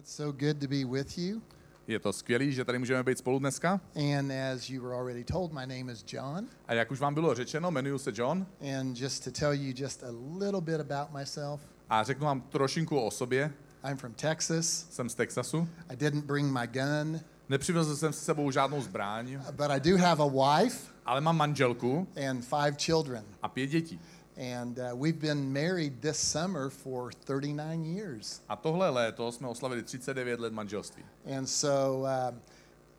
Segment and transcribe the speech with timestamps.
[0.00, 1.42] It's so good to be with you.
[1.86, 3.80] Je to skvělý, že tady můžeme být spolu dneska.
[3.96, 6.46] And as you were already told, my name is John.
[6.66, 8.46] A jak už vám bylo řečeno, jmenuji se John
[8.80, 11.60] And just to tell you just a little bit about myself,
[11.90, 13.52] a řeknu vám trošinku o sobě.
[13.90, 14.86] I'm from Texas.
[14.90, 15.68] Jsem z Texasu.
[15.88, 20.24] I didn't bring my gun, Nepřivezl jsem s sebou žádnou zbraň, but I do have
[20.24, 23.24] a wife ale mám manželku and five children.
[23.42, 24.00] a pět dětí.
[24.36, 28.42] And uh, we've been married this summer for 39 years.
[28.48, 31.04] A tohle léto jsme oslavili 39 let manželství.
[31.36, 31.70] And so,
[32.02, 32.34] uh,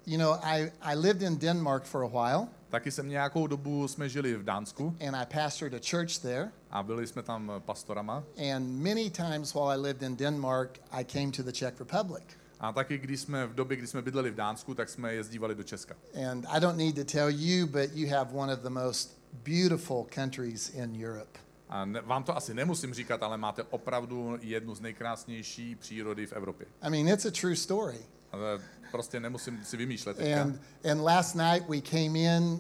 [0.05, 4.09] you know, I, I lived in Denmark for a while, Taky jsem nějakou dobu jsme
[4.09, 6.51] žili v Dánsku and I pastored a church there.
[6.71, 8.23] a byli jsme tam pastorama.
[8.55, 12.23] And many times while I lived in Denmark, I came to the Czech Republic.
[12.59, 15.63] A taky když jsme v době, kdy jsme bydleli v Dánsku, tak jsme jezdívali do
[15.63, 15.95] Česka.
[16.29, 20.05] And I don't need to tell you, but you have one of the most beautiful
[20.15, 21.39] countries in Europe.
[21.69, 26.33] A ne, vám to asi nemusím říkat, ale máte opravdu jednu z nejkrásnější přírody v
[26.33, 26.67] Evropě.
[26.81, 27.99] I mean, it's a true story.
[28.31, 30.41] Ale prostě nemusím si vymýšlet teďka.
[30.41, 32.59] And, and last night we came in uh,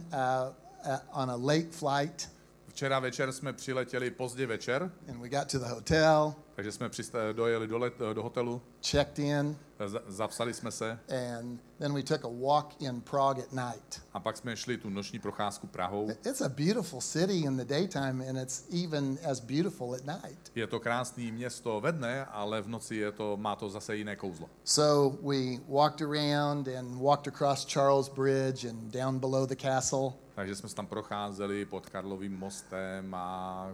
[0.85, 2.29] uh, on a late flight,
[2.71, 7.33] Včera večer jsme přiletěli pozdě večer, and we got to the hotel, takže jsme přista-
[7.33, 10.99] dojeli do, let, do hotelu, checked in, za- zapsali jsme se
[11.39, 14.01] and then we took a walk in Prague at night.
[14.13, 16.09] a pak jsme šli tu noční procházku Prahou.
[16.09, 20.51] It's a beautiful city in the daytime, and it's even as beautiful at night.
[20.55, 24.15] Je to krásné město ve dne, ale v noci je to, má to zase jiné
[24.15, 24.49] kouzlo.
[24.63, 30.13] So we walked around and walked across Charles Bridge and down below the castle.
[30.41, 33.67] Takže jsme se tam procházeli pod Karlovým mostem a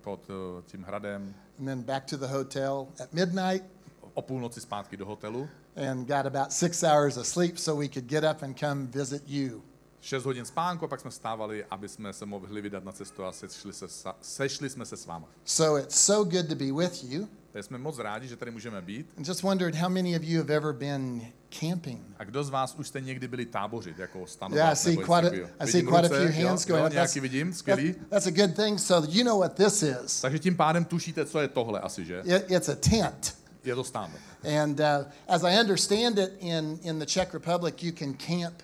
[0.00, 1.34] pod eh, tím hradem.
[1.58, 3.64] and then back to the hotel at midnight
[4.14, 5.48] O půlnoci zpátky do hotelu.
[5.90, 9.22] and got about six hours of sleep so we could get up and come visit
[9.26, 9.62] you.
[10.00, 13.32] 6 hodin spánku a pak jsme stávali, aby jsme se mohli vydat na cestu a
[13.32, 13.86] sešli, se,
[14.20, 15.28] sešli jsme se s váma.
[15.44, 17.28] So it's so good to be with you.
[17.56, 19.06] Takže jsme moc rádi, že tady můžeme být.
[19.28, 21.22] Just wondered how many of you have ever been
[21.60, 22.00] camping.
[22.18, 24.56] A kdo z vás už jste někdy byli tábořit, jako stanovat?
[24.56, 25.64] Yeah, I see nebo quite a?
[25.64, 26.92] I see Vidím quite a ruce, few hands jo, going up.
[26.92, 27.92] Nějaký vidím, skvělý.
[27.92, 28.80] that- that's a good thing.
[28.80, 30.20] So you know what this is.
[30.20, 32.22] Takže tím pádem tušíte, co je tohle asi, že?
[32.24, 33.38] It, it's a tent.
[33.64, 34.10] Je to stán.
[34.62, 34.86] And uh,
[35.28, 38.62] as I understand it, in, in the Czech Republic, you can camp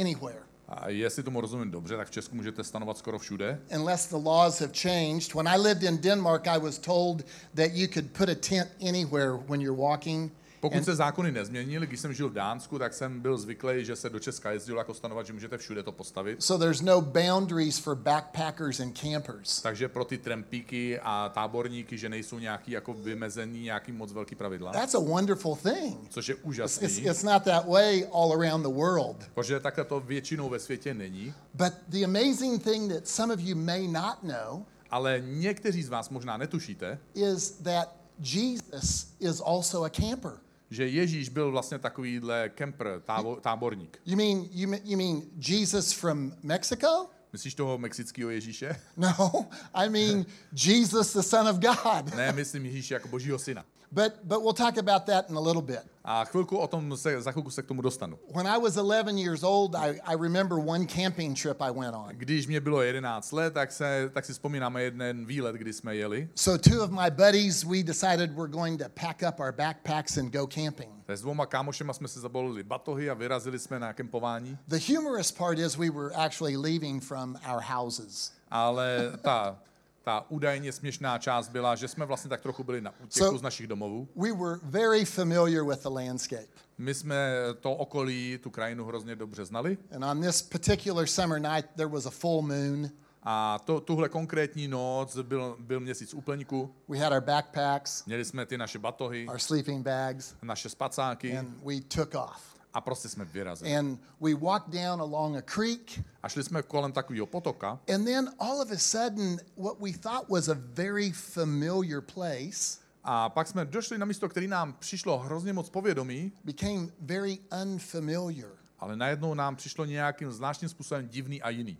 [0.00, 0.43] anywhere.
[0.68, 3.60] A jestli tomu rozumím dobře, tak v Česku můžete stanovat skoro všude.
[3.76, 5.34] unless the laws have changed.
[5.34, 7.22] When I lived in Denmark, I was told
[7.54, 10.30] that you could put a tent anywhere when you're walking.
[10.70, 14.10] Pokud se zákony nezměnily, když jsem žil v Dánsku, tak jsem byl zvyklý, že se
[14.10, 16.42] do Česka jezdilo jako stanovat, že můžete všude to postavit.
[16.42, 19.62] So there's no boundaries for backpackers and campers.
[19.62, 24.72] Takže pro ty trampíky a táborníky, že nejsou nějaký jako vymezený, nějaký moc velký pravidla,
[24.72, 25.96] That's a wonderful thing.
[26.10, 29.16] což je úžasný, it's, it's not that way all around the world.
[29.34, 31.34] protože takhle to většinou ve světě není.
[31.54, 36.10] But the amazing thing that some of you may not know Ale někteří z vás
[36.10, 37.88] možná netušíte, is that
[38.18, 40.32] Jesus is also a camper.
[40.70, 43.98] Že Ježíš byl vlastně takovýhle kemper, tábo, táborník.
[44.06, 47.06] You mean you, mean- you mean Jesus from Mexico?
[47.32, 48.80] Myslíš toho mexického Ježíše?
[48.96, 50.26] No, I mean
[50.66, 52.14] Jesus, the Son of God.
[52.14, 53.64] Ne, myslím Ježíše jako božího syna.
[53.94, 55.80] But but we'll talk about that in a little bit.
[56.04, 58.18] A chvilku o tom se, za chvilku se k tomu dostanu.
[58.34, 62.08] When I was 11 years old, I, I remember one camping trip I went on.
[62.12, 66.28] Když mě bylo 11 let, tak, se, tak si vzpomínáme jeden výlet, kdy jsme jeli.
[66.34, 70.32] So two of my buddies, we decided we're going to pack up our backpacks and
[70.32, 70.90] go camping.
[71.08, 74.58] S dvouma kámošema jsme si zabolili batohy a vyrazili jsme na kempování.
[74.68, 78.32] The humorous part is we were actually leaving from our houses.
[78.50, 79.58] Ale ta,
[80.04, 83.42] ta údajně směšná část byla, že jsme vlastně tak trochu byli na útěku So- z
[83.42, 84.08] našich domovů.
[84.16, 86.46] We were very familiar with the landscape.
[86.78, 89.78] My jsme to okolí, tu krajinu hrozně dobře znali.
[89.94, 92.90] And on this particular summer night, there was a full moon.
[93.22, 96.74] A to, tuhle konkrétní noc byl, byl měsíc úplňku.
[96.88, 101.48] We had our backpacks, Měli jsme ty naše batohy, our sleeping bags, naše spacáky and
[101.64, 102.53] we took off.
[102.74, 103.76] A prostě jsme vyrazili.
[103.76, 106.00] And we walked down along a creek.
[106.22, 110.28] A šli jsme kolem takového potoka And then all of a sudden, what we thought
[110.28, 115.52] was a very familiar place a pak jsme došli na místo, který nám přišlo hrozně
[115.52, 118.50] moc povědomí, became very unfamiliar.
[118.78, 121.78] ale najednou nám přišlo nějakým zvláštním způsobem divný a jiný.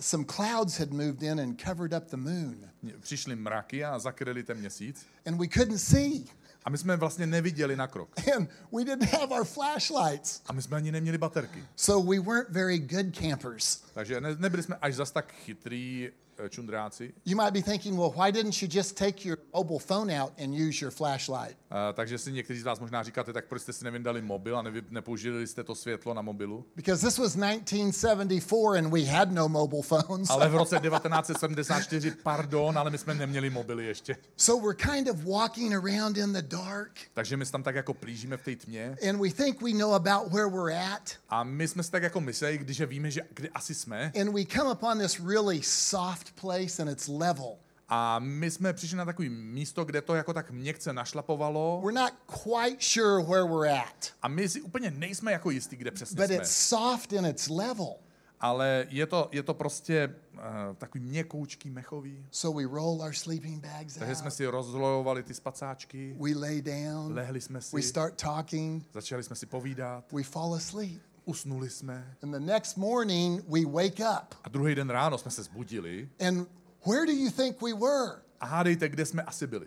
[0.00, 2.56] Some clouds had moved in and covered up the moon,
[3.00, 6.24] Přišly mraky a zakryli ten měsíc and we couldn't see.
[6.64, 8.08] A my jsme vlastně neviděli na krok.
[8.36, 10.40] And we didn't have our flashlights.
[10.46, 11.64] A my jsme ani neměli baterky.
[11.76, 13.82] So we weren't very good campers.
[13.94, 16.10] Takže ne, nebyli jsme až zas tak chytrý
[16.48, 17.14] čundráci.
[17.24, 20.54] You might be thinking, well, why didn't you just take your mobile phone out and
[20.54, 21.56] use your flashlight?
[21.70, 24.62] Eh, takže si někteří z vás možná říkáte, tak proč jste si nevyndali mobil a
[24.62, 26.64] nevy, nepoužili jste to světlo na mobilu.
[26.76, 30.30] Because this was 1974 and we had no mobile phones.
[30.30, 34.16] Ale v roce 1974, pardon, ale my jsme neměli mobily ještě.
[34.36, 38.36] So we're kind of walking around in the dark Takže my tam tak jako plížíme
[38.36, 41.10] v té tmě and we think we know about where we're at.
[41.28, 44.44] a my jsme si tak jako mysleli, když víme, že kde asi jsme And we
[44.44, 47.56] come upon this really soft place and it's level.
[47.88, 52.12] a my jsme přišli na takový místo, kde to jako tak měkce našlapovalo We're not
[52.26, 56.26] quite sure where we're at, a my si úplně nejsme jako jistí, kde přesně but
[56.26, 56.34] jsme.
[56.36, 57.94] it's soft and it's level.
[58.40, 60.40] Ale je to, je to prostě uh,
[60.78, 62.26] takový měkoučký, mechový.
[62.30, 64.34] So we roll our sleeping bags Takže jsme out.
[64.34, 67.12] si rozlojovali ty spacáčky, We lay down.
[67.14, 68.84] lehli jsme si, We start talking.
[68.92, 71.02] začali jsme si povídat, We fall asleep.
[71.24, 74.34] Usnuli jsme And the next morning, we wake up.
[74.44, 76.48] a druhý den ráno jsme se zbudili And
[76.86, 78.12] where do you think we were?
[78.40, 79.66] a hádejte, kde jsme asi byli.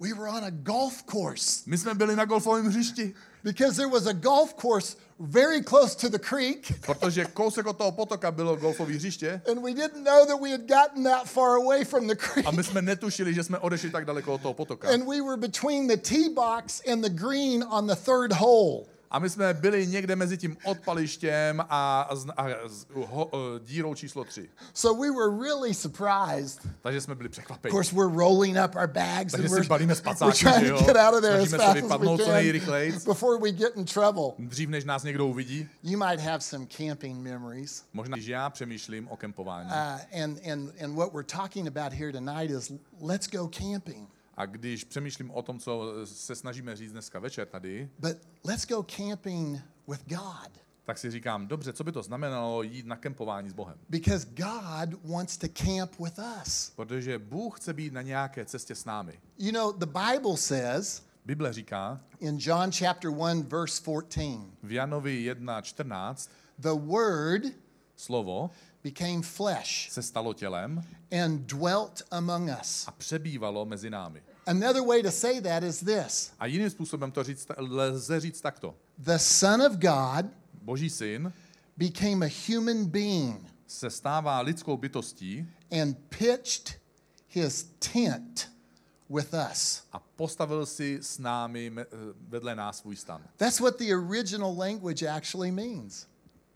[0.00, 3.14] We were on a golf course My jsme byli na golfovém hřišti,
[3.44, 6.72] because there was a golf course very close to the creek.
[6.86, 10.60] protože kousek od toho potoka bylo golfové hřiště And we didn't know that we had
[10.60, 12.46] gotten that far away from the creek.
[12.46, 14.88] a my jsme netušili, že jsme odešli tak daleko od toho potoka.
[14.88, 18.84] And we were between the tee box and the green on the third hole.
[19.10, 24.24] A my jsme byli někde mezi tím odpalištěm a, a z- ho, eh, dírou číslo
[24.24, 24.48] 3.
[24.74, 26.60] So we were really surprised.
[26.82, 27.70] Takže jsme byli Of překvapeni.
[27.70, 30.72] course, we're rolling up our bags and Takže si we're, balíme we're spacáky, trying že
[30.72, 34.32] to get out of there as fast as we can before we get in trouble.
[34.38, 37.84] Dřív, než nás někdo uvidí, You might have some camping memories.
[37.92, 39.68] možná, že já přemýšlím o kempování.
[39.68, 44.08] Uh, and, and, and what we're talking about here tonight is let's go camping.
[44.36, 48.82] A když přemýšlím o tom, co se snažíme říct dneska večer tady, But let's go
[48.82, 53.52] camping with God tak si říkám, dobře, co by to znamenalo jít na kempování s
[53.52, 53.78] Bohem?
[53.88, 56.72] because God wants to camp with us.
[56.76, 59.20] Protože Bůh chce být na nějaké cestě s námi.
[59.38, 65.34] You know, the Bible says Bible říká in John chapter 1, verse 14, v Janovi
[65.34, 67.42] 1.14, the Word
[67.96, 68.50] slovo
[68.94, 70.82] became flesh se stalo tělem
[71.24, 72.84] and dwelt among us.
[72.88, 74.22] a přebývalo mezi námi.
[74.46, 78.74] Another way to say that is this A jiným způsobem to říct, lze říct takto.
[78.98, 80.26] the Son of God
[80.62, 81.32] Boží syn
[81.76, 85.46] became a human being se stává lidskou bytostí
[85.82, 86.80] and pitched
[87.28, 88.50] his tent
[89.10, 89.82] with us.
[89.92, 91.84] a postavil si s námi eh,
[92.28, 93.22] vedle nás svůj stan.
[93.36, 96.06] That's what the original language actually means.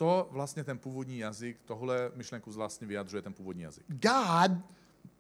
[0.00, 3.85] To vlastně ten původní jazyk, tohle myšlenku vlastně vyjadřuje ten původní jazyk.
[3.88, 4.52] God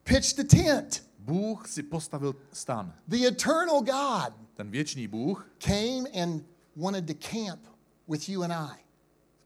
[0.02, 1.10] pitched a tent.
[1.18, 2.94] Bůh si postavil stan.
[3.08, 6.44] The eternal God Ten věčný Bůh came and
[6.76, 7.60] wanted to camp
[8.08, 8.78] with you and I.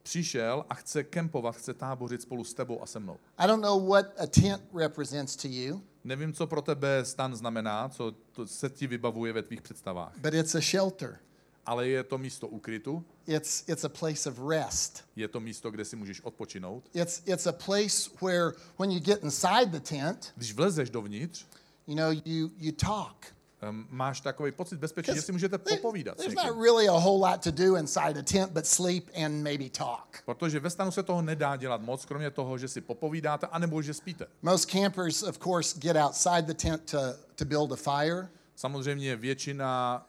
[0.03, 3.17] přišel a chce kempovat, chce tábořit spolu s tebou a se mnou.
[3.39, 7.89] I don't know what a tent represents to you, Nevím, co pro tebe stan znamená,
[7.89, 11.19] co to se ti vybavuje ve tvých představách, but it's a shelter.
[11.67, 15.05] Ale je to místo ukrytu, It's, it's a place of rest.
[15.17, 16.85] je to místo, kde si můžeš odpočinout.
[16.95, 21.47] It's, it's a place where when you get inside the tent, Když vlezeš dovnitř,
[21.87, 23.27] you know, you, you talk.
[23.71, 26.17] um, máš takový pocit bezpečí, že si můžete popovídat.
[26.17, 29.71] There's not really a whole lot to do inside a tent but sleep and maybe
[29.71, 30.23] talk.
[30.25, 33.95] Protože ve stanu se toho nedá dělat moc, kromě toho, že si popovídáte, anebo že
[33.95, 34.27] spíte.
[34.43, 36.99] Most campers, of course, get outside the tent to,
[37.35, 38.29] to build a fire.
[38.57, 40.07] Samozřejmě většina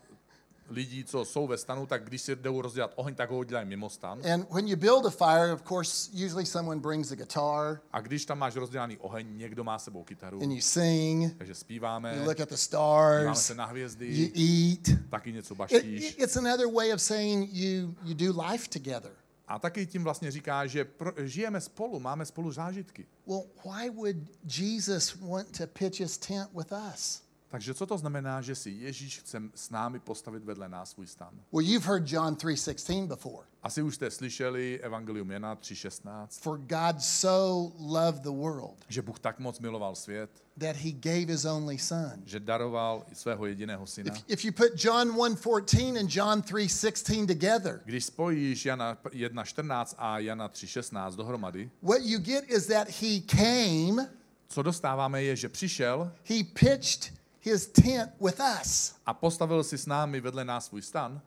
[0.69, 3.89] lidí, co jsou ve stanu, tak když si jdou rozdělat oheň, tak ho dělají mimo
[3.89, 4.21] stan.
[4.33, 8.25] And when you build a fire, of course, usually someone brings a guitar A když
[8.25, 12.39] tam máš rozdělaný oheň, někdo má sebou kytaru, and you sing, takže zpíváme, you look
[12.39, 14.99] at the díváme stars, se na you hvězdy, eat.
[15.09, 16.15] taky něco It, baštíš.
[16.17, 19.11] it's another way of saying you, you do life together.
[19.47, 23.05] A taky tím vlastně říká, že pro, žijeme spolu, máme spolu zážitky.
[23.27, 24.15] Well, why would
[24.57, 27.21] Jesus want to pitch his tent with us?
[27.55, 31.29] Takže co to znamená, že si Ježíš chce s námi postavit vedle nás svůj stan?
[31.51, 33.47] Well, you've heard John 3:16 before.
[33.63, 39.19] Asi už jste slyšeli Evangelium Jana 3.16, For God so loved the world že Bůh
[39.19, 42.11] tak moc miloval svět, that he gave his only son.
[42.25, 44.15] že daroval svého jediného syna.
[44.15, 50.19] If, if you put John 1:14 and John 3:16 together, Když spojíš Jana 1.14 a
[50.19, 54.09] Jana 3.16 dohromady, what you get is that he came,
[54.47, 57.13] co dostáváme je, že přišel he pitched
[57.45, 61.21] his tent with us a postavil si s námi vedle nás svůj stan,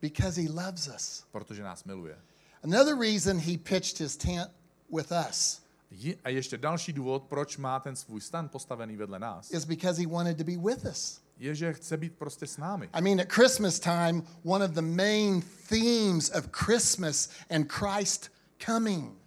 [0.00, 1.24] because he loves us.
[1.32, 2.18] protože nás miluje.
[2.62, 4.50] Another reason he pitched his tent
[4.96, 9.50] with us Je- A ještě další důvod, proč má ten svůj stan postavený vedle nás,
[9.50, 11.20] is because he wanted to be with us.
[11.38, 12.88] je, že chce být prostě s námi.
[12.92, 18.30] I mean, at Christmas time, one of the main themes of Christmas and Christ
[18.66, 19.18] coming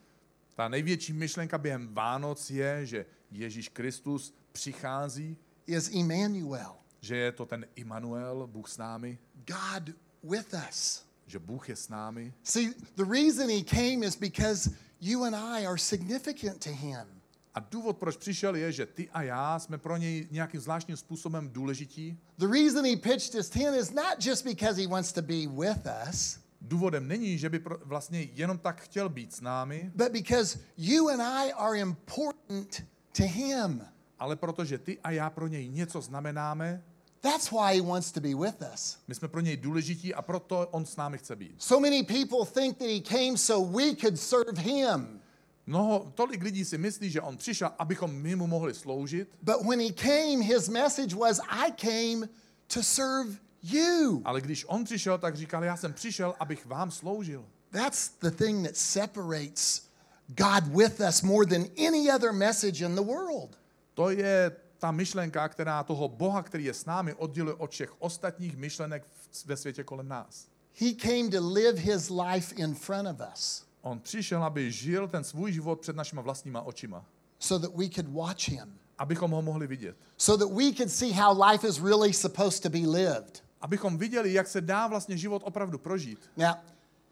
[0.55, 5.37] Ta největší myšlenka během Vánoc je, že Ježíš Kristus přichází,
[5.71, 11.05] is Emmanuel, že je to ten Immanuel, Bůh s námi, God with us.
[11.27, 12.33] že Bůh je s námi.
[12.43, 14.69] See, the reason he came is because
[15.01, 17.21] you and I are significant to him.
[17.53, 21.49] A důvod, proč přišel, je, že ty a já jsme pro něj nějakým zvláštním způsobem
[21.49, 22.17] důležití.
[22.37, 25.87] The reason he pitched his tent is not just because he wants to be with
[26.09, 30.59] us, Důvodem není, že by pro, vlastně jenom tak chtěl být s námi, but because
[30.77, 32.83] you and I are important
[33.17, 33.85] to him.
[34.21, 36.83] Ale protože ty a já pro něj něco znamenáme,
[37.21, 38.97] That's why he wants to be with us.
[39.07, 41.55] my jsme pro něj důležití a proto on s námi chce být.
[41.61, 45.21] So many people think that he came so we could serve him.
[45.65, 49.79] Mnoho, tolik lidí si myslí, že on přišel, abychom my mu mohli sloužit, But when
[49.79, 52.27] he came, his message was, I came
[52.73, 54.21] to serve you.
[54.25, 57.45] ale když on přišel, tak říkal, já jsem přišel, abych vám sloužil.
[57.71, 59.81] That's the thing that separates
[60.27, 63.57] God with us more than any other message in the world.
[63.93, 68.57] To je ta myšlenka, která toho Boha, který je s námi, odděluje od všech ostatních
[68.57, 69.03] myšlenek
[69.45, 70.47] ve světě kolem nás.
[70.79, 75.23] He came to live his life in front of us On přišel, aby žil ten
[75.23, 77.05] svůj život před našima vlastníma očima,
[77.39, 79.95] so that we could watch him, abychom ho mohli vidět.
[80.17, 83.43] so that we could see how life is really supposed to be lived.
[83.61, 86.19] Abychom viděli, jak se dá vlastně život opravdu prožít.
[86.37, 86.55] Now,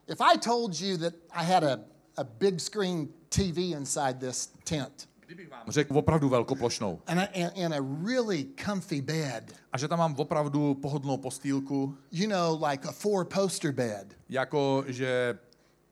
[0.08, 1.80] if I told you that I had a,
[2.18, 5.09] a big screen TV inside this tent
[5.68, 7.00] řekl opravdu velkoplošnou.
[7.08, 11.96] And, I, and, and a really comfy bed, a že tam mám opravdu pohodlnou postýlku,
[12.12, 15.40] you know, like a four poster bed, jako že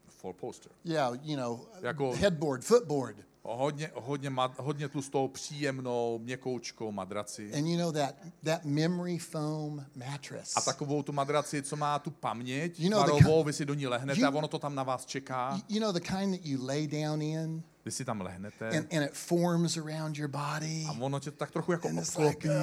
[0.07, 0.71] four poster.
[0.85, 3.15] yeah, you know, Jako- headboard, footboard,
[3.49, 7.53] Hodně, hodně, hodně tlustou, příjemnou, měkoučkou madraci.
[7.53, 10.53] and you know that, that memory foam mattress.
[10.55, 13.65] A takovou tu madraci, co má tu paměť, You know, the varovou, ki- vy si
[13.65, 15.61] do ní lehnete You- a ono to tam na vás čeká.
[15.69, 19.03] You know the kind that you lay down in Vy si tam lehnete and, and
[19.05, 20.85] it forms around your body.
[20.89, 22.49] a ono tě tak trochu jako like, obklopí.
[22.49, 22.53] oh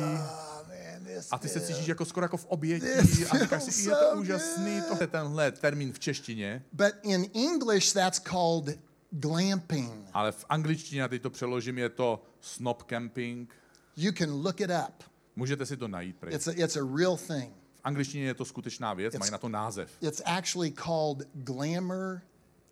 [0.68, 2.86] man, A ty se cítíš jako skoro jako v obětí
[3.30, 7.92] a říkáš si, je to úžasný, to je tenhle termín v češtině, But in English,
[7.92, 8.78] that's called
[9.20, 10.08] glamping.
[10.12, 13.54] ale v angličtině, a teď to přeložím, je to snob camping.
[13.96, 15.04] You can look it up.
[15.36, 16.16] Můžete si to najít.
[16.16, 16.34] Prej.
[16.34, 17.52] It's a, it's a real thing.
[17.74, 19.90] V angličtině je to skutečná věc, mají na to název.
[20.00, 22.20] It's actually called glamour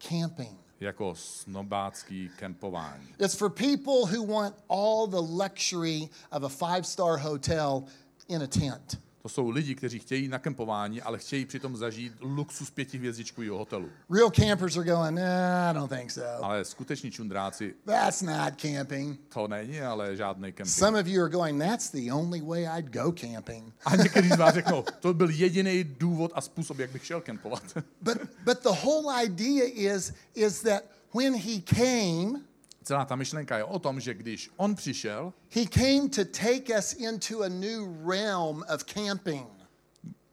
[0.09, 0.59] camping.
[0.81, 3.09] Jako snobácký kempování.
[3.19, 7.85] It's for people who want all the luxury of a five star hotel
[8.29, 9.01] in a tent.
[9.23, 13.89] To jsou lidi, kteří chtějí na kempování, ale chtějí přitom zažít luxus pětihvězdičkového hotelu.
[14.11, 16.45] Real campers are going, nah, I don't think so.
[16.45, 19.21] Ale skuteční čundráci, That's not camping.
[19.35, 20.69] to není ale žádný kemping.
[20.77, 23.75] Some of you are going, that's the only way I'd go camping.
[23.85, 27.63] A někteří z vás řeknou, to byl jediný důvod a způsob, jak bych šel kempovat.
[28.01, 29.65] But, but the whole idea
[29.95, 30.83] is, is that
[31.15, 32.41] when he came,
[32.83, 36.93] Celá ta myšlenka je o tom, že když on přišel, he came to take us
[36.93, 39.47] into a new realm of camping.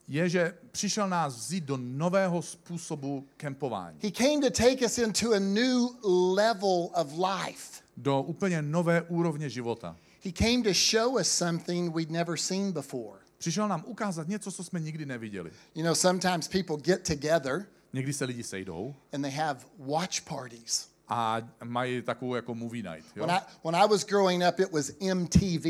[0.08, 4.00] je, že přišel nás vzít do nového způsobu kempování.
[4.04, 5.88] He came to take us into a new
[6.36, 7.82] level of life.
[7.98, 9.96] Do úplně nové úrovně života.
[10.26, 13.20] He came to show us something we'd never seen before.
[13.38, 15.52] Přišel nám ukázat něco, co jsme nikdy neviděli.
[15.76, 20.90] You know, sometimes people get together Někdy se lidi sejdou and they have watch parties.
[21.10, 23.06] A mají takovou jako movie night.
[23.16, 23.26] Jo?
[23.26, 25.66] When I, when I was growing up, it was MTV.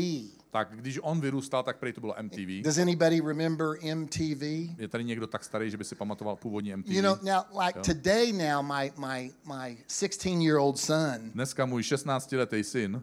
[0.50, 2.62] Tak když on vyrůstal, tak prej to bylo MTV.
[2.64, 4.42] Does anybody remember MTV?
[4.78, 6.90] Je tady někdo tak starý, že by si pamatoval původní MTV?
[6.90, 11.82] You know, now, like today, now, my, my, my 16 year old son, Dneska můj
[11.82, 13.02] 16-letý syn,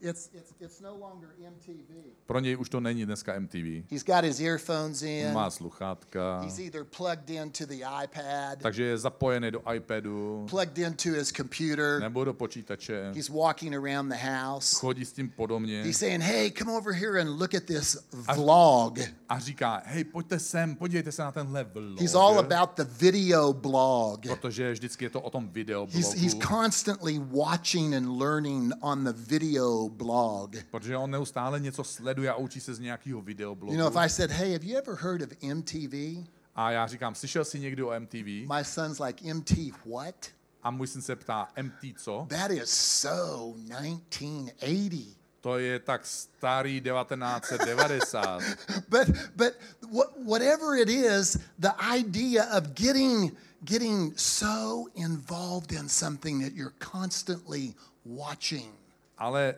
[0.00, 1.94] it's, it's, it's no longer MTV.
[2.26, 3.84] pro něj už to není dneska MTV.
[3.90, 5.32] He's got his earphones On in.
[5.32, 7.74] má sluchátka, He's either plugged into the
[8.04, 12.00] iPad, takže je zapojený do iPadu plugged into his computer.
[12.00, 13.12] nebo do počítače.
[13.14, 14.76] He's walking around the house.
[14.76, 17.96] Chodí s tím podobně He's saying, Hey, come over here and look at this
[18.34, 18.98] vlog.
[19.28, 22.00] a říká, hej, pojďte sem, podívejte se na tenhle vlog.
[22.00, 24.20] He's all about the video blog.
[24.28, 25.98] Protože vždycky je to o tom He's, videoblogu.
[26.20, 30.56] he's constantly watching and learning on the video blog.
[30.70, 33.72] Protože on neustále něco sleduje a učí se z nějakého videoblogu.
[33.72, 36.24] You know, if I said, Hey, have you ever heard of MTV?
[36.54, 38.26] A já říkám, slyšel jsi někdy o MTV?
[38.26, 39.50] My son's like, MT
[39.86, 40.26] what?
[40.62, 42.26] A můj syn se ptá, MT co?
[42.30, 45.18] That is so 1980.
[45.40, 48.42] To je tak starý 1990.
[48.88, 49.54] But but
[49.92, 56.74] what, whatever it is, the idea of getting getting so involved in something that you're
[56.92, 58.72] constantly watching.
[59.18, 59.54] Ale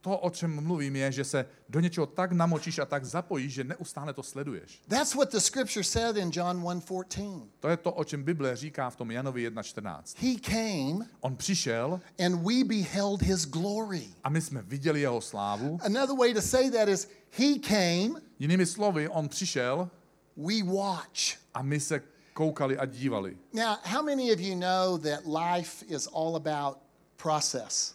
[0.00, 3.64] to, o čem mluvím, je, že se do něčeho tak namočíš a tak zapojíš, že
[3.64, 4.82] neustále to sleduješ.
[4.88, 7.42] That's what the scripture said in John 1:14.
[7.60, 10.02] To je to, o čem Bible říká v tom Janovi 1.14.
[10.18, 14.06] He came On přišel and we beheld his glory.
[14.24, 15.78] a my jsme viděli jeho slávu.
[15.84, 19.90] Another way to say that is he came, Jinými slovy, on přišel
[20.36, 21.36] we watch.
[21.54, 22.02] a my se
[22.34, 23.36] koukali a dívali.
[23.52, 26.78] Now, how many of you know that life is all about
[27.16, 27.94] process?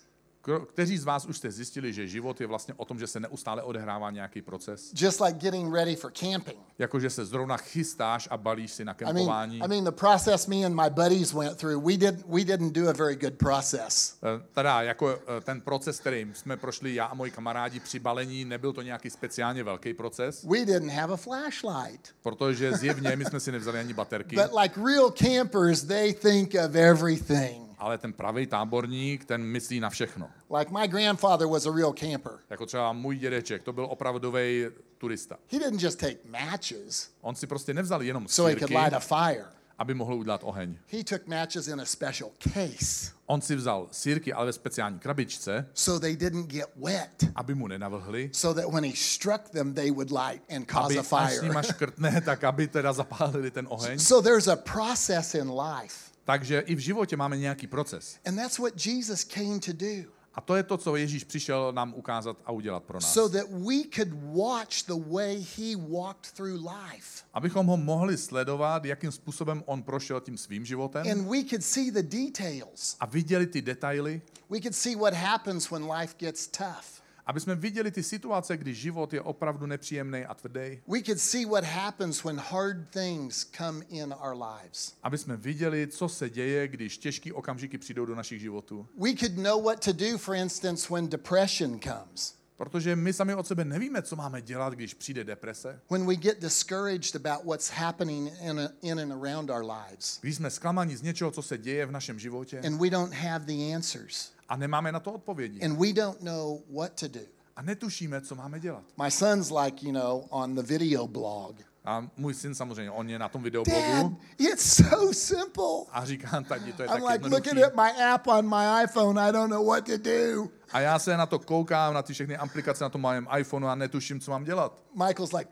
[0.73, 3.63] Kteří z vás už jste zjistili, že život je vlastně o tom, že se neustále
[3.63, 4.91] odehrává nějaký proces?
[4.95, 6.57] Just like getting ready for camping.
[6.79, 9.61] Jako, že se zrovna chystáš a balíš si na I mean, kempování.
[9.61, 12.89] I mean the process me and my buddies went through, we did we didn't do
[12.89, 14.17] a very good process.
[14.23, 18.45] Eh, Teda jako eh, ten proces, kterým jsme prošli já a moji kamarádi při balení,
[18.45, 22.15] nebyl to nějaký speciálně velký proces, We didn't have a flashlight.
[22.23, 26.75] protože zjevně my jsme si nevzali ani baterky, But like real campers, they think of
[26.75, 27.62] everything.
[27.77, 30.29] Ale ten pravý táborník, ten myslí na všechno.
[30.57, 32.33] Like my grandfather was a real camper.
[32.49, 34.65] Jako třeba můj dědeček, to byl opravdový
[34.97, 35.35] turista.
[35.51, 38.93] He didn't just take matches On si prostě nevzal jenom so he could sírky, light
[38.93, 39.45] a fire.
[39.77, 40.77] aby mohl udělat oheň.
[40.91, 45.67] He took matches in a special case On si vzal sírky, ale ve speciální krabičce,
[45.73, 47.23] so they didn't get wet.
[47.35, 50.97] aby mu nenavlhly, So that when he struck them, they would light and cause aby
[50.97, 51.63] a až fire.
[51.63, 53.99] škrtne, tak aby teda zapálili ten oheň.
[53.99, 56.12] So there's a process in life.
[56.25, 58.19] Takže i v životě máme nějaký proces.
[58.25, 60.11] And that's what Jesus came to do.
[60.35, 63.13] A to je to, co Ježíš přišel nám ukázat a udělat pro nás.
[63.13, 67.23] So that we could watch the way he walked through life.
[67.33, 71.91] Abychom ho mohli sledovat, jakým způsobem on prošel tím svým životem And we could see
[71.91, 72.95] the details.
[72.99, 77.02] a viděli ty detaily, We could see what happens when life gets tough.
[77.25, 81.45] Aby jsme viděli ty situace, kdy život je opravdu nepříjemný a tvrdý, We could see
[81.45, 84.93] what happens when hard things come in our lives.
[85.03, 88.87] aby jsme viděli, co se děje, když těžké okamžiky přijdou do našich životů.
[89.01, 93.47] We could know what to do, for instance, when depression comes, Protože my sami od
[93.47, 98.31] sebe nevíme, co máme dělat, když přijde deprese, when we get discouraged about what's happening
[98.41, 101.85] in, a, in and around our lives, když jsme zklamaní z něčeho, co se děje
[101.85, 102.59] v našem životě.
[102.65, 106.61] And we don't have the answers, a nemáme na to odpovědi and we don't know
[106.69, 107.25] what to do.
[107.55, 108.83] a netušíme, co máme dělat.
[109.03, 111.55] My son's like, you know, on the video blog.
[111.85, 115.85] A můj syn samozřejmě, on je na tom Dad, videoblogu it's so simple.
[115.91, 119.29] a říká, tati, to je I'm tak like looking at my app on my iPhone.
[119.29, 120.49] I don't know what to do.
[120.71, 123.75] A já se na to koukám, na ty všechny aplikace na tom mém iPhoneu a
[123.75, 124.83] netuším, co mám dělat.
[124.95, 125.49] Michael's like.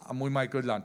[0.00, 0.82] A můj Michael dělá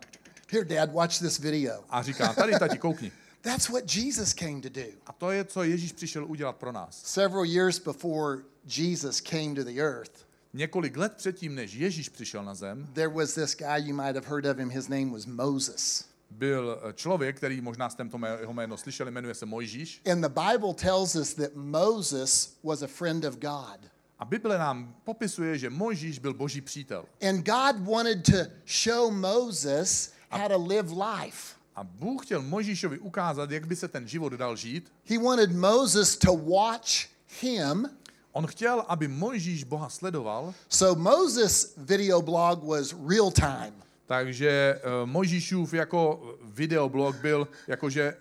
[0.52, 1.84] here, Dad, watch this video.
[1.90, 3.12] a říká, tady tati, koukni.
[3.42, 4.86] That's what Jesus came to do.
[5.08, 7.02] A to je, co Ježíš přišel udělat pro nás.
[7.06, 8.38] Several years before
[8.78, 13.34] Jesus came to the earth, Několik let předtím, než Ježíš přišel na zem, there was
[13.34, 14.70] this guy, you might have heard of him.
[14.70, 16.06] His name was Moses.
[16.30, 20.02] byl eh, člověk, který možná jste to jeho jméno slyšeli, jmenuje se Mojžíš.
[20.12, 23.80] And the Bible tells us that Moses was a friend of God.
[24.20, 27.06] A Bible nám popisuje, že Mojžíš byl boží přítel.
[27.30, 31.59] And God wanted to show Moses how to live life.
[31.80, 34.92] A Bůh chtěl Mojžíšovi ukázat, jak by se ten život dal žít.
[35.10, 37.08] He wanted Moses to watch
[37.42, 37.90] him.
[38.32, 43.74] On chtěl, aby Mojžíš Boha sledoval, So Moses' video blog was real time.
[44.08, 48.14] takže uh, Mojžíšův jako videoblog byl jakože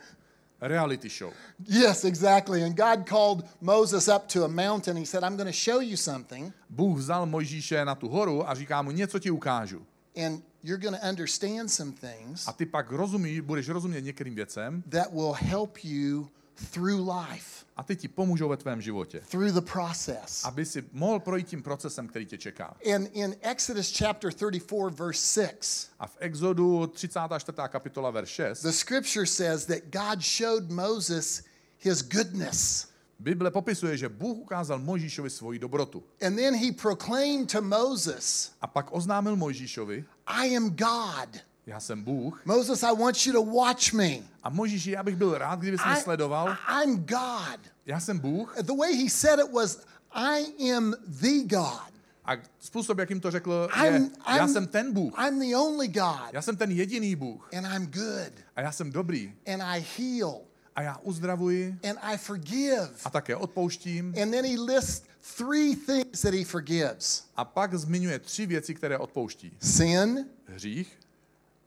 [0.60, 1.32] reality show.
[1.68, 2.64] Yes, exactly.
[2.64, 4.96] And God called Moses up to a mountain.
[4.96, 8.54] He said, I'm going to show you something, Bůh vzal Mojžíše na tu horu a
[8.54, 9.86] říká mu, něco ti ukážu.
[10.26, 14.82] and you're going to understand some things A ty pak rozumíš, budeš rozumět některým věcem
[14.90, 16.28] that will help you
[16.72, 19.20] through life, a ty ti pomůžou ve tvém životě.
[19.30, 20.44] through the process.
[20.44, 22.76] Aby si mohl projít tím procesem, který tě čeká.
[22.80, 27.56] In, in Exodus chapter 34, verse 6, A v Exodu 34.
[27.68, 31.42] kapitola, verš 6, the scripture says that God showed Moses
[31.78, 32.87] his goodness.
[33.18, 36.04] Bible popisuje, že Bůh ukázal Mojžíšovi svoji dobrotu.
[36.26, 41.40] And then he proclaimed to Moses, A pak oznámil Mojžíšovi, I am God.
[41.66, 42.42] já jsem Bůh.
[42.44, 44.10] Moses, I want you to watch me.
[44.42, 46.56] A Mojžíši, já bych byl rád, kdybys mě I, sledoval.
[46.82, 47.60] I'm God.
[47.86, 48.56] Já jsem Bůh.
[48.62, 49.78] The way he said it was,
[50.12, 51.92] I am the God.
[52.24, 55.14] A způsob, jakým to řekl, je, I'm, já I'm, jsem ten Bůh.
[55.26, 56.32] I'm the only God.
[56.32, 57.48] Já jsem ten jediný Bůh.
[57.56, 58.32] And I'm good.
[58.56, 59.34] A já jsem dobrý.
[59.54, 60.40] And I heal.
[60.78, 62.88] A já uzdravuji And I forgive.
[63.04, 64.14] a také odpouštím.
[64.22, 65.02] And then he lists
[65.36, 69.52] three things that he forgives A pak zmiňuje tři věci, které odpouští.
[69.62, 70.98] sin, Hřích,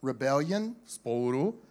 [0.03, 1.61] rebellion, spouru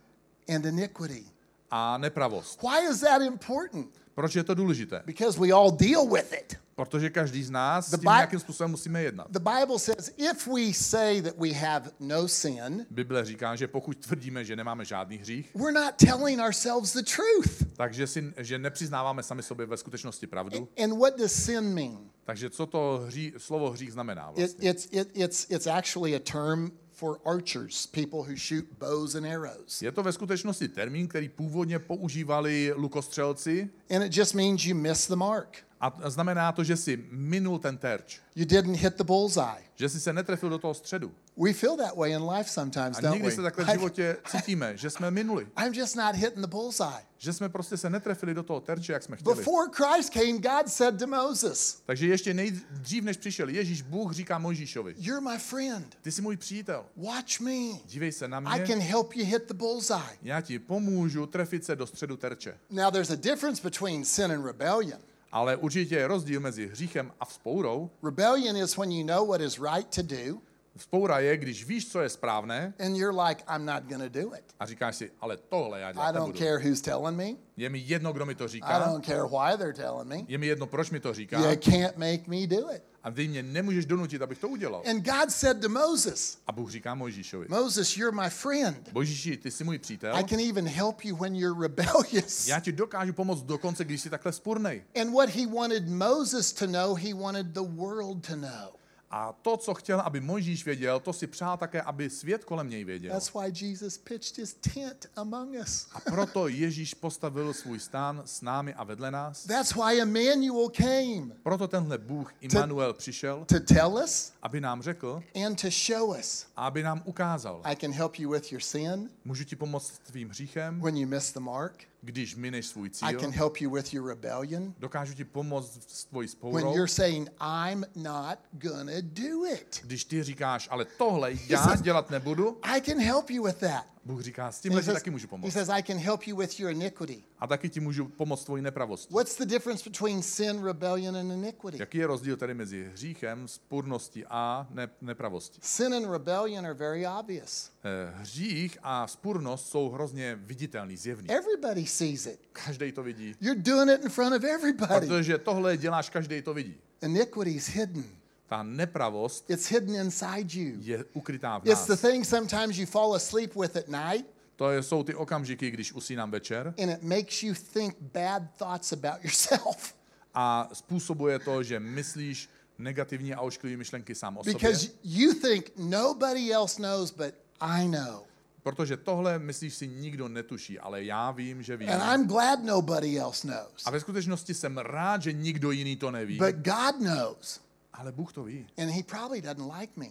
[0.55, 1.25] and iniquity.
[1.71, 2.63] a nepravost.
[2.63, 3.87] Why is that important?
[4.15, 5.03] Proč je to důležité?
[5.07, 6.57] Because we all deal with it.
[6.81, 9.31] Protože každý z nás s tím nějakým způsobem musíme jednat.
[9.31, 13.97] The Bible says if we say that we have no sin, Bible říká, že pokud
[13.97, 17.77] tvrdíme, že nemáme žádný hřích, we're not telling ourselves the truth.
[17.77, 20.69] takže si, že nepřiznáváme sami sobě ve skutečnosti pravdu.
[20.85, 22.11] And what does sin mean?
[22.25, 24.71] Takže co to hří, slovo hřích znamená It, vlastně?
[24.71, 29.83] it's, it, it's, it's actually a term for archers, people who shoot bows and arrows.
[29.83, 35.09] Je to ve skutečnosti termín, který původně používali lukostřelci And it just means you miss
[35.09, 35.70] the mark.
[35.81, 39.63] A znamená to, že si minul ten terč, You didn't hit the bullseye.
[39.77, 41.13] že si se netrefil do toho středu.
[41.45, 43.35] We feel that way in life sometimes, A don't někdy we?
[43.35, 47.03] se takhle v I- životě cítíme, že jsme minuli, I'm just not hitting the bullseye.
[47.19, 49.37] že jsme prostě se netrefili do toho terče, jak jsme chtěli.
[49.37, 54.39] Before Christ came, God said to Moses, Takže ještě nejdřív, než přišel Ježíš, Bůh říká
[54.39, 55.97] Mojžíšovi, You're my friend.
[56.03, 57.79] ty jsi můj přítel, Watch me.
[57.87, 60.19] dívej se na I mě, can help you hit the bullseye.
[60.23, 62.59] já ti pomůžu trefit se do středu terče.
[62.71, 65.01] Now, there's a difference between sin and rebellion.
[65.33, 67.91] Ale určitě je rozdíl mezi hříchem a vzpourou.
[68.03, 70.41] Rebellion is when you know what is right to do,
[70.77, 74.45] Vzpoura je, když víš, co je správné and you're like, I'm not to do it.
[74.61, 76.39] a říkáš si, ale tohle já I dělat don't nebudu.
[76.39, 77.27] care who's telling me.
[77.57, 80.17] Je mi jedno, kdo mi to I říká, don't care why they're telling me.
[80.29, 82.83] je mi jedno, proč mi to říká You can't make me do it.
[83.03, 84.83] a ty mě nemůžeš donutit, abych to udělal.
[84.91, 88.89] And God said to Moses, A Bůh říká Mojžíšovi, Moses, you're my friend.
[88.93, 92.47] Božíši, ty jsi můj přítel, I can even help you when you're rebellious.
[92.49, 94.85] já ti dokážu pomoct dokonce, když jsi takhle spurnej.
[95.01, 98.80] And what he wanted Moses to know, he wanted the world to know.
[99.11, 102.85] A to, co chtěl, aby Mojžíš věděl, to si přál také, aby svět kolem něj
[102.85, 103.13] věděl.
[103.13, 105.89] That's why Jesus pitched his tent among us.
[105.93, 109.45] A proto Ježíš postavil svůj stán s námi a vedle nás.
[109.45, 115.23] That's why Emmanuel came Proto tenhle Bůh Immanuel přišel, to tell us aby nám řekl
[115.47, 117.61] and to show us a aby nám ukázal.
[117.65, 121.09] I can help you with your sin Můžu ti pomoct s tvým hříchem, when you
[121.09, 121.90] miss the mark.
[122.03, 123.21] Když mineš svůj I cíl.
[123.21, 126.75] can help you with your rebellion Dokážu ti pomoct s tvojí when spourou.
[126.75, 129.81] you're saying, I'm not gonna do it.
[129.83, 133.87] Když ty říkáš, ale tohle já dělat nebudu, I can help you with that.
[134.05, 135.53] Bůh říká, s He tímhle ti taky můžu he pomoct.
[135.53, 137.23] says, I can help you with your iniquity.
[137.39, 139.15] A taky ti můžu pomoct tvojí nepravosti.
[139.15, 141.77] What's the difference between sin, rebellion, and iniquity?
[141.81, 145.61] Jaký je rozdíl tedy mezi hříchem, spurností a ne- nepravostí?
[145.63, 147.71] Sin and rebellion are very obvious.
[147.85, 151.31] Eh, Hřích a spurnost jsou hrozně viditelný, zjevný.
[151.31, 152.41] Everybody sees it.
[152.53, 153.35] Každý to vidí.
[153.41, 154.95] You're doing it in front of everybody.
[155.07, 156.77] Protože tohle děláš, každý to vidí.
[157.03, 158.05] Iniquity is hidden.
[158.51, 160.77] Ta nepravost It's hidden inside you.
[160.81, 162.01] je ukrytá v It's the nás.
[162.01, 166.75] thing sometimes you fall asleep with at night To jsou ty okamžiky, když usínám večer
[166.83, 169.95] and it makes you think bad thoughts about yourself
[170.35, 174.55] a způsobuje to, že myslíš negativní a ošklivé myšlenky sám o sobě.
[174.55, 178.23] because you think nobody else knows, but I know.
[178.63, 181.89] Protože tohle myslíš si nikdo netuší, ale já vím, že vím.
[181.91, 183.83] And I'm glad nobody else knows.
[183.87, 187.61] A ve skutečnosti jsem rád, že nikdo jiný to neví, But God knows.
[188.01, 188.67] Ale Bůh to ví.
[188.79, 190.07] And He probably doesn't like me.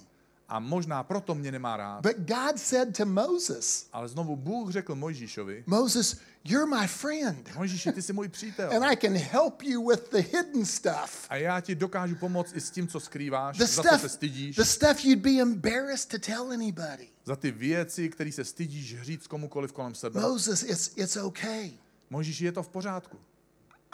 [0.48, 2.02] A možná proto mě nemá rád.
[2.02, 7.56] But God said to Moses, Ale znovu Bůh řekl Mojžíšovi, Moses, you're my friend.
[7.56, 8.72] Mojžíši, ty jsi můj přítel.
[8.76, 11.26] And I can help you with the hidden stuff.
[11.30, 14.10] A já ti dokážu pomoct i s tím, co skrýváš, The za co stuff, se
[14.10, 17.08] stydíš, the stuff you'd be embarrassed to tell anybody.
[17.26, 20.22] za ty věci, které se stydíš říct komukoliv kolem sebe.
[20.22, 21.72] Moses, it's, it's okay.
[22.10, 23.18] Mojžíši, je to v pořádku.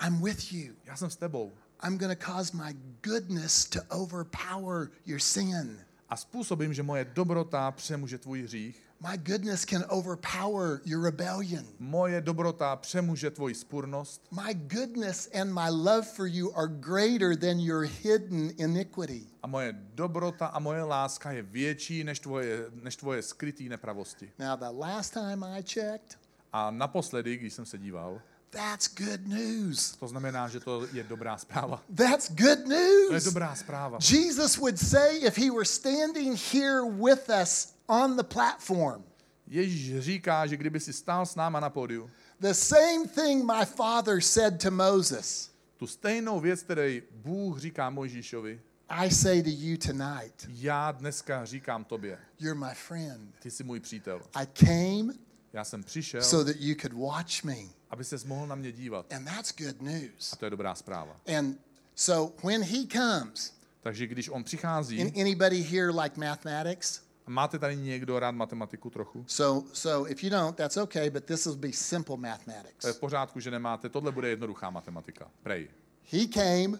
[0.05, 0.73] I'm with you.
[0.85, 1.51] Já jsem s tebou.
[1.83, 5.79] I'm going to cause my goodness to overpower your sin.
[6.09, 8.81] A způsobím, že moje dobrota přemůže tvůj hřích.
[9.11, 11.65] My goodness can overpower your rebellion.
[11.79, 14.21] Moje dobrota přemůže tvoji spurnost.
[14.31, 19.27] My goodness and my love for you are greater than your hidden iniquity.
[19.43, 24.31] A moje dobrota a moje láska je větší než tvoje, než tvoje skrytý nepravosti.
[24.39, 26.17] Now, the last time I checked,
[26.53, 28.21] A naposledy, když jsem se díval,
[28.55, 29.91] that's good news.
[29.99, 31.83] to znamená, že to je dobrá zpráva.
[31.95, 33.23] That's good To je news.
[33.23, 33.97] dobrá zpráva.
[34.11, 39.03] Jesus would say if he were standing here with us on the platform,
[39.47, 44.21] Ježíš říká, že kdyby si stál s náma na pódiu, the same thing my father
[44.21, 50.45] said to Moses, tu stejnou věc, který Bůh říká Mojžíšovi, I say to you tonight,
[50.47, 53.35] já dneska říkám tobě, you're my friend.
[53.39, 54.21] ty jsi můj přítel.
[54.33, 55.13] I came
[55.53, 57.55] Já jsem přišel, so that you could watch me.
[57.95, 59.13] Aby ses mohl na mě dívat.
[59.13, 60.33] And that's good news.
[60.33, 61.15] A to je dobrá zpráva.
[61.37, 61.57] And
[61.95, 67.01] so when he comes, Takže když on přichází, an- anybody here like mathematics?
[67.27, 69.25] máte tady někdo rád matematiku trochu?
[69.27, 72.85] So so if you don't, that's okay, but this will be simple To je mathematics.
[72.85, 73.89] v pořádku, že nemáte.
[73.89, 75.31] Tohle bude jednoduchá matematika.
[75.43, 75.67] Prej.
[76.11, 76.79] He came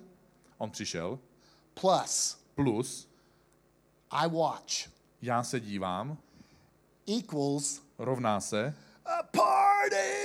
[0.57, 1.19] On přišel,
[1.81, 3.07] plus plus
[4.11, 4.73] I watch
[5.21, 6.17] já se dívám,
[7.19, 8.73] equals rovná se
[9.05, 10.24] a party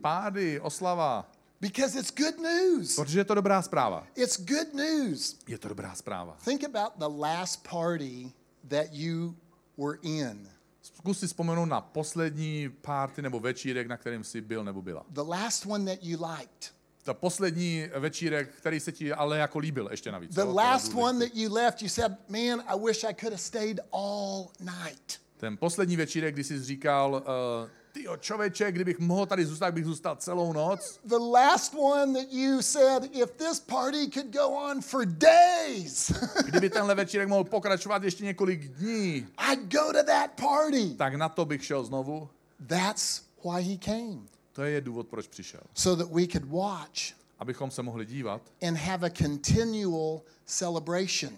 [0.00, 1.30] pády, oslava.
[1.60, 2.96] because it's good news.
[2.96, 4.06] Protože je to dobrá zpráva.
[4.16, 5.36] It's good news.
[5.48, 6.36] Je to dobrá zpráva.
[6.44, 8.32] Think about the last party
[8.68, 9.34] that you
[9.76, 10.48] were in.
[10.82, 15.06] Zkus si vzpomenout na poslední párty nebo večírek, na kterém jsi byl nebo byla.
[15.10, 16.72] The last one that you liked.
[17.08, 20.34] ta poslední večírek, který se ti ale jako líbil ještě navíc.
[20.34, 23.80] The last one that you left, you said, Man, I wish I could have stayed
[23.92, 25.20] all night.
[25.36, 30.16] Ten poslední večírek, kdy jsi říkal, uh, ty člověče, kdybych mohl tady zůstat, bych zůstal
[30.16, 31.00] celou noc.
[31.04, 36.12] The last one that you said, If this party could go on for days,
[36.46, 40.94] Kdyby tenhle večírek mohl pokračovat ještě několik dní, I'd go to that party.
[40.98, 42.28] tak na to bych šel znovu.
[42.66, 44.18] That's why he came,
[44.52, 45.60] To je důvod, proč přišel.
[45.74, 51.32] so that we could watch Abychom se mohli dívat and have a continual celebration.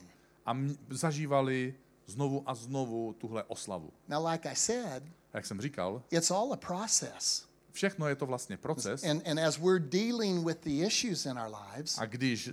[0.47, 0.57] a
[0.91, 1.75] zažívali
[2.07, 3.91] znovu a znovu tuhle oslavu.
[4.09, 5.03] Now, like I said,
[5.35, 7.45] Jak jsem říkal, it's all a process.
[7.73, 9.05] všechno je to vlastně proces.
[9.05, 12.51] And, and as we're dealing with the issues in our lives, A když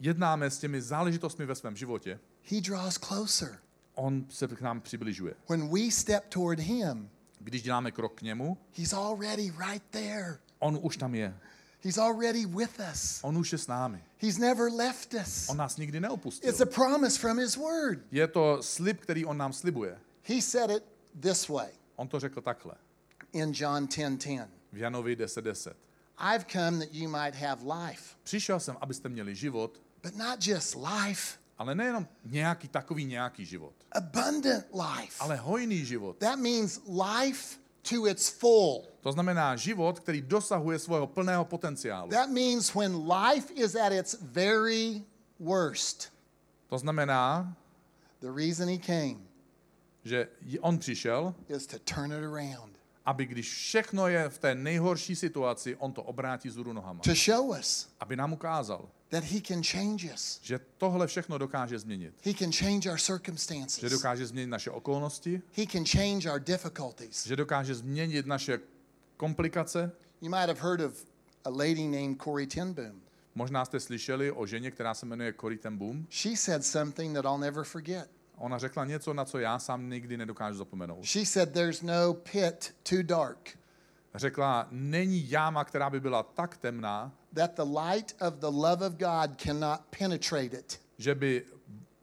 [0.00, 3.58] jednáme s těmi záležitostmi ve svém životě, he draws closer.
[3.94, 5.34] on se k nám přibližuje.
[5.48, 7.10] When we step toward him,
[7.42, 10.38] Když děláme krok k němu, he's already right there.
[10.58, 11.36] on už tam je.
[11.82, 13.20] He's already with us.
[13.22, 14.04] On už je s námi.
[14.18, 15.48] He's never left us.
[15.48, 16.50] On nás nikdy neopustil.
[16.50, 17.98] It's a promise from his word.
[18.10, 19.98] Je to slib, který on nám slibuje.
[20.24, 20.84] He said it
[21.20, 21.68] this way
[22.00, 22.74] On to řekl takhle.
[23.32, 24.48] in John 10:10.
[24.72, 25.72] V Janovi 10.10.
[26.34, 30.74] I've come that you might have life, Přišel jsem, abyste měli život, but not just
[30.76, 35.16] life, ale nejenom nějaký takový nějaký život, abundant life.
[35.20, 36.16] ale hojný život.
[36.16, 37.58] That means life
[37.90, 38.84] to its full.
[39.00, 42.10] To znamená život, který dosahuje svého plného potenciálu.
[42.10, 45.02] That means when life is at its very
[45.38, 46.12] worst.
[46.68, 47.56] To znamená,
[48.20, 49.29] The reason he came
[50.04, 50.28] že
[50.60, 55.76] on přišel, is to turn it around, aby když všechno je v té nejhorší situaci,
[55.76, 57.00] on to obrátí zůru nohama.
[57.00, 60.40] to show us Aby nám ukázal, that he can change us.
[60.42, 62.14] že tohle všechno dokáže změnit.
[62.24, 63.90] He can change our Že circumstances.
[63.90, 67.26] dokáže změnit naše okolnosti, He can change our difficulties.
[67.26, 68.60] že dokáže změnit naše
[69.16, 69.92] komplikace.
[70.20, 71.04] You might have heard of
[71.44, 73.00] a lady named Corrie ten Boom.
[73.34, 76.06] Možná jste slyšeli o ženě, která se jmenuje Corrie ten Boom.
[76.10, 78.10] She said something that I'll never forget.
[78.40, 81.04] Ona řekla něco, na co já sám nikdy nedokážu zapomenout.
[81.04, 83.58] She said, There's no pit too dark
[84.14, 88.92] Řekla, není jáma, která by byla tak temná, that the light of the love of
[88.92, 90.80] God cannot penetrate it.
[90.98, 91.46] že by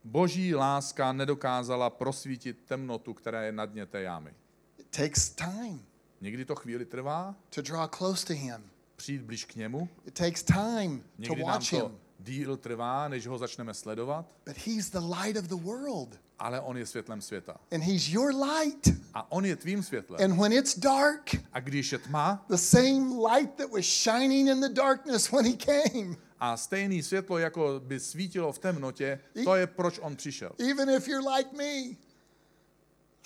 [0.04, 4.34] boží láska nedokázala prosvítit temnotu, která je na dně té jámy.
[4.78, 5.86] It takes time
[6.22, 10.44] Někdy to chvíli trvá, to draw close to Him, přijít blíž k němu, it takes
[10.44, 11.98] time to někdy nám watch to Him.
[12.20, 16.78] díl trvá, než ho začneme sledovat, But He's the light of the world, ale on
[16.78, 17.58] je světlem světa.
[17.72, 18.88] and He's your light.
[19.14, 20.32] A on je tvým světlem.
[20.32, 24.62] And when it's dark, A když je tma the same light that was shining in
[24.62, 29.68] the darkness when He came, a stejný světlo, jako by svítilo v temnotě, to je
[29.68, 30.52] proč on přišel.
[30.72, 31.96] even if you're like me,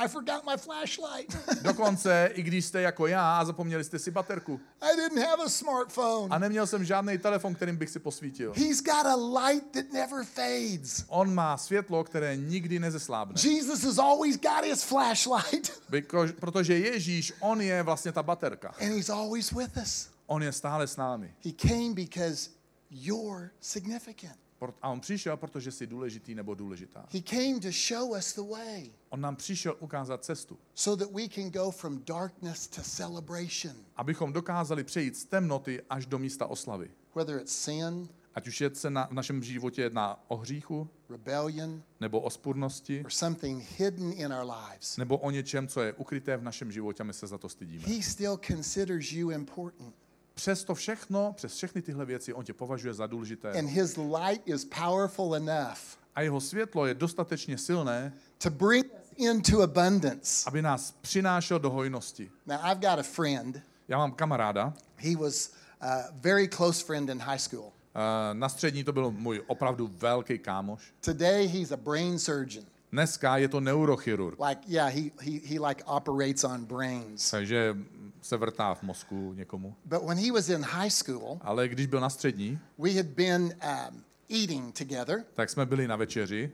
[0.06, 1.38] I forgot my flashlight.
[1.62, 4.60] Dokonce, i když jste jako já zapomněli jste si baterku.
[4.82, 6.28] I didn't have a smartphone.
[6.36, 8.54] A neměl jsem žádný telefon, kterým bych si posvítil.
[8.56, 11.06] He's got a light that never fades.
[11.08, 13.36] On má světlo, které nikdy nezeslábne.
[13.44, 18.68] Jesus has always got his flashlight, Because, protože Ježíš, on je vlastně ta baterka.
[18.82, 20.10] and he's always with us.
[20.28, 21.34] On je stále s námi.
[21.46, 22.50] He came because
[22.92, 24.36] you're significant.
[24.82, 27.06] A on přišel, protože jsi důležitý nebo důležitá.
[27.12, 31.28] He came to show us the way On nám přišel ukázat cestu, so that we
[31.30, 33.76] can go from darkness to celebration.
[33.95, 36.91] abychom dokázali přejít z temnoty až do místa oslavy.
[37.15, 41.84] Whether it's sin, Ať už je se na, v našem životě jedná o hříchu, rebellion,
[42.00, 46.38] nebo o spurnosti, or something hidden in our lives, nebo o něčem, co je ukryté
[46.38, 47.84] v našem životě a my se za to stydíme.
[47.84, 49.95] he still considers you important.
[50.42, 53.52] Přes to všechno, přes všechny tyhle věci, on tě považuje za důležité.
[53.52, 55.78] And his light is powerful enough
[56.16, 60.44] A jeho světlo je dostatečně silné, to bring us into abundance.
[60.48, 62.32] aby nás přinášel do hojnosti.
[62.46, 63.62] Now, I've got a friend.
[63.88, 65.52] Já mám kamaráda, He was
[65.82, 67.72] a very close friend in high school.
[67.96, 70.94] eh, na střední to byl můj opravdu velký kámoš.
[71.02, 72.66] Today, he's a brain surgeon.
[72.92, 77.30] Dneska je to neurochirurg, Like, yeah, he, he, he like operates on brains.
[77.32, 77.76] takže
[78.22, 79.76] se vrtá v mozku někomu.
[79.86, 83.42] But when he was in high school, Ale když byl na střední, we had been
[83.44, 86.52] um, eating together, tak jsme byli na večeři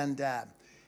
[0.00, 0.26] and uh,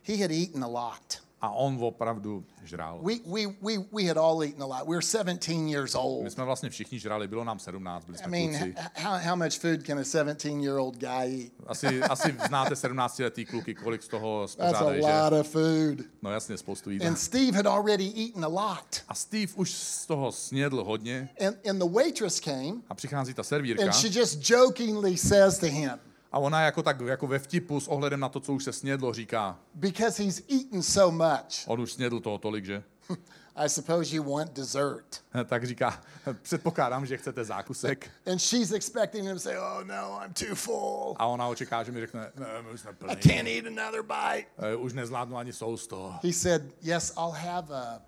[0.02, 1.22] he had eaten a lot.
[1.40, 2.98] A on opravdu žral.
[3.02, 4.86] We, we, we, we had all eaten a lot.
[4.86, 6.32] We were 17 years My old.
[6.32, 8.74] jsme vlastně všichni žrali, bylo nám 17, byli I jsme mean, kluci.
[8.94, 11.52] how, how much food can a 17 year old guy eat?
[11.66, 15.08] Asi, asi znáte 17-letý kluky, kolik z toho That's a spořádají, že?
[15.22, 15.98] lot of food.
[16.22, 17.08] No jasně, spoustu jídla.
[17.08, 19.02] And Steve had already eaten a lot.
[19.08, 23.42] A Steve už z toho snědl hodně And, and the waitress came, a přichází ta
[23.42, 25.90] servírka and she just jokingly says to him,
[26.32, 29.12] a ona jako tak jako ve vtipu s ohledem na to, co už se snědlo,
[29.12, 32.82] říká, because he's eaten so much, on už snědl toho tolik, že?
[33.56, 35.24] I suppose you want dessert.
[35.44, 36.00] Tak říká,
[36.42, 38.10] předpokládám, že chcete zákusek.
[38.32, 41.14] And she's expecting him to say, Oh no, I'm too full.
[41.16, 43.16] A ona očeká, že mi řekne, ne, my jsme I plní.
[43.16, 44.46] can't eat another bite.
[44.58, 46.14] Eh, Už nezvládnu ani sousto.
[46.22, 48.00] He said, Yes, I'll have a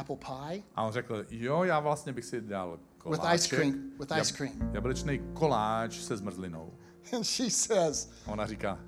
[0.00, 3.34] apple pie A on řekl, jo, já vlastně bych si dal with koláček.
[3.40, 3.90] ice cream.
[3.98, 4.70] With ice cream.
[4.72, 6.72] Jablečný koláč se zmrzlinou.
[7.16, 8.78] And she says, ona říká,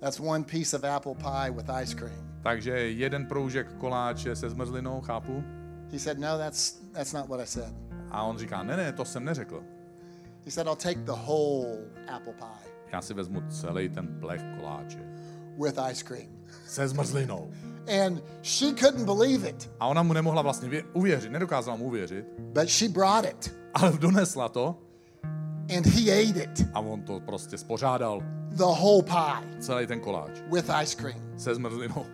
[0.00, 2.32] That's one piece of apple pie with ice cream.
[2.42, 5.44] takže jeden proužek koláče se zmrzlinou, chápu?
[5.92, 7.74] He said, No, that's that's not what I said.
[8.10, 9.62] A on říká, ne, ne, to jsem neřekl.
[10.44, 11.66] He said, I'll take the whole
[12.08, 14.98] apple pie Já si vezmu celý ten plech koláče.
[15.66, 16.28] with ice cream.
[16.66, 17.50] Se zmrzlinou.
[18.04, 22.26] And she couldn't believe it, A ona mu nemohla vlastně vě- uvěřit, nedokázala mu uvěřit,
[22.38, 24.78] but she brought it ale donesla to
[25.76, 28.22] and he ate it, a on to prostě spořádal.
[28.50, 31.38] the whole pie Celý ten koláč with ice cream.
[31.38, 32.06] se zmrzlinou.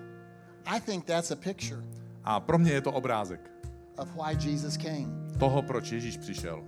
[0.66, 1.82] I think that's a picture
[2.24, 3.50] A pro mě je to obrázek
[3.98, 5.06] of why Jesus came
[5.38, 6.62] toho, proč Ježíš přišel.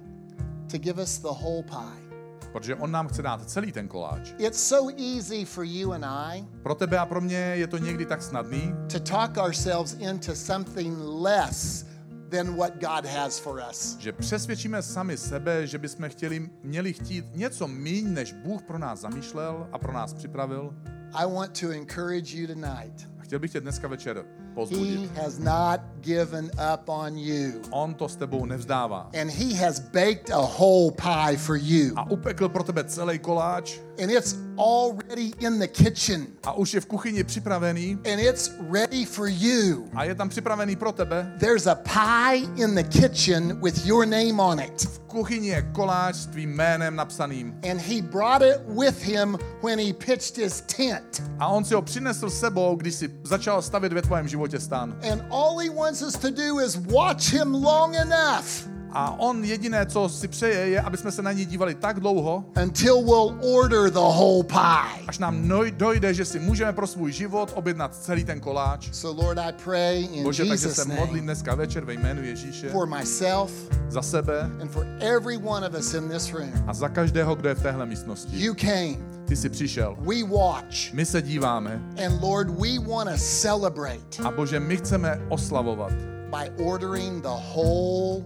[0.70, 2.10] to give us the whole pie.
[2.52, 4.32] Protože on nám chce dát celý ten koláč.
[4.38, 8.06] It's so easy for you and I Pro tebe a pro mě je to někdy
[8.06, 11.86] tak snadný, to talk ourselves into something less
[12.30, 13.96] than what God has for us.
[13.98, 19.00] že přesvědčíme sami sebe, že bychom chtěli, měli chtít něco míň, než Bůh pro nás
[19.00, 20.74] zamýšlel a pro nás připravil.
[21.12, 23.10] I want to encourage you tonight.
[23.18, 24.24] A chtěl bych tě dneska večer
[24.68, 27.62] He has not given up on you.
[27.72, 29.10] On to s tebou nevzdává.
[29.20, 31.92] And he has baked a whole pie for you.
[31.96, 36.26] A upekl pro tebe celý koláč And it's already in the kitchen.
[36.44, 39.88] a už je v kuchyni připravený And it's ready for you.
[39.94, 41.32] a je tam připravený pro tebe.
[41.40, 44.80] There's a pie in the kitchen with your name on it.
[44.80, 47.54] V kuchyni je koláč s tvým jménem napsaným.
[47.70, 51.22] And he brought it with him when he pitched his tent.
[51.38, 54.96] A on si ho přinesl s sebou, když si začal stavět ve tvém životě stan.
[55.12, 59.87] And all he wants us to do is watch him long enough A on jediné,
[59.87, 63.90] co si přeje, je, aby jsme se na něj dívali tak dlouho, until we'll order
[63.90, 65.05] the whole pie.
[65.07, 68.88] až nám dojde, že si můžeme pro svůj život objednat celý ten koláč.
[68.92, 72.87] So, Lord, I pray in Bože, takže se modlím dneska večer ve jménu Ježíše for
[72.87, 73.50] myself
[73.88, 76.53] za sebe and for every one of us in this room.
[76.66, 78.44] a za každého, kdo je v téhle místnosti.
[78.44, 78.96] You came,
[79.30, 79.96] Ty jsi přišel.
[80.00, 85.20] we watch, My se díváme and Lord, we want to celebrate a Bože, my chceme
[85.28, 85.92] oslavovat
[86.30, 88.24] by ordering the whole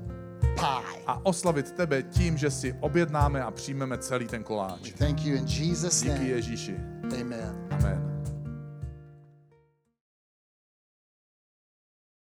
[0.54, 1.02] pie.
[1.06, 4.92] a oslavit tebe tím, že si objednáme a přijmeme celý ten koláč.
[4.98, 6.24] Thank you in Jesus' Díky name.
[6.24, 6.76] Ježíši.
[7.20, 7.66] Amen.
[7.70, 8.13] Amen.